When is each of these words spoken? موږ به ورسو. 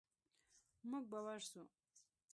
موږ 0.89 1.03
به 1.11 1.19
ورسو. 1.25 1.61